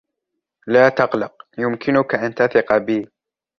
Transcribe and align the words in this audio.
لا 0.67 0.89
تقلق. 0.89 1.45
يمكنك 1.57 2.15
أن 2.15 2.35
تثق 2.35 2.77
بي. 2.77 3.07